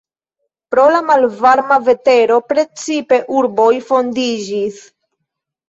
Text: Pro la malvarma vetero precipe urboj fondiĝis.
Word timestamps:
Pro 0.75 0.85
la 0.95 1.01
malvarma 1.09 1.77
vetero 1.91 2.39
precipe 2.55 3.21
urboj 3.43 3.71
fondiĝis. 3.93 4.85